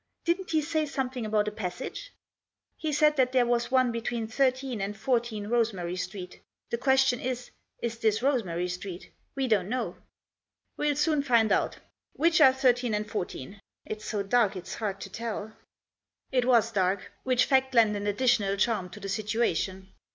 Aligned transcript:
Didn't 0.25 0.49
he 0.49 0.63
say 0.63 0.87
something 0.87 1.27
about 1.27 1.47
a 1.47 1.51
passage?" 1.51 2.11
"He 2.75 2.91
said 2.91 3.17
that 3.17 3.33
there 3.33 3.45
was 3.45 3.69
one 3.69 3.91
between 3.91 4.25
13 4.25 4.81
and 4.81 4.97
14 4.97 5.45
Rosemary 5.45 5.95
Street. 5.95 6.39
The 6.71 6.79
question 6.79 7.19
is, 7.19 7.51
is 7.83 7.99
this 7.99 8.23
Rosemary 8.23 8.67
Street? 8.67 9.11
We 9.35 9.47
don't 9.47 9.69
know." 9.69 9.97
"We'll 10.75 10.95
soon 10.95 11.21
find 11.21 11.51
out. 11.51 11.77
Which 12.13 12.41
are 12.41 12.51
13 12.51 12.95
and 12.95 13.07
14? 13.07 13.59
It's 13.85 14.05
so 14.05 14.23
dark 14.23 14.55
it's 14.55 14.73
hard 14.73 14.99
to 15.01 15.11
tell." 15.11 15.55
It 16.31 16.45
was 16.45 16.71
dark; 16.71 17.11
which 17.21 17.45
fact 17.45 17.75
lent 17.75 17.95
an 17.95 18.07
additional 18.07 18.57
charm 18.57 18.89
to 18.89 18.99
the 18.99 19.07
situation. 19.07 19.89